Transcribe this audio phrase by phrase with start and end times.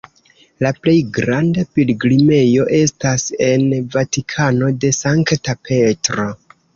[0.65, 3.67] La plej granda pilgrimejo estas en
[3.97, 6.27] Vatikano de Sankta Petro.